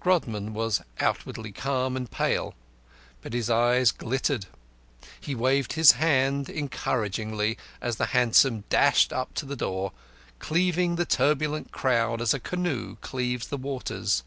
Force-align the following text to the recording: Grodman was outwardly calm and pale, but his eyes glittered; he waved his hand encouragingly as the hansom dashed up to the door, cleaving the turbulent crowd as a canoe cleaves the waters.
Grodman 0.00 0.54
was 0.54 0.80
outwardly 0.98 1.52
calm 1.52 1.94
and 1.94 2.10
pale, 2.10 2.54
but 3.20 3.34
his 3.34 3.50
eyes 3.50 3.90
glittered; 3.90 4.46
he 5.20 5.34
waved 5.34 5.74
his 5.74 5.92
hand 5.92 6.48
encouragingly 6.48 7.58
as 7.82 7.96
the 7.96 8.06
hansom 8.16 8.64
dashed 8.70 9.12
up 9.12 9.34
to 9.34 9.44
the 9.44 9.56
door, 9.56 9.92
cleaving 10.38 10.96
the 10.96 11.04
turbulent 11.04 11.70
crowd 11.70 12.22
as 12.22 12.32
a 12.32 12.40
canoe 12.40 12.96
cleaves 13.02 13.48
the 13.48 13.58
waters. 13.58 14.22